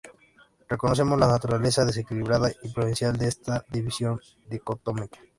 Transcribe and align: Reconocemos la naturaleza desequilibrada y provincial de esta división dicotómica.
Reconocemos 0.67 1.19
la 1.19 1.27
naturaleza 1.27 1.85
desequilibrada 1.85 2.51
y 2.63 2.69
provincial 2.73 3.15
de 3.17 3.27
esta 3.27 3.63
división 3.69 4.19
dicotómica. 4.49 5.19